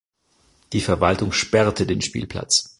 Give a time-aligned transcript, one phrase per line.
[0.73, 2.69] Die Verwaltung sperrte den Spielplatz.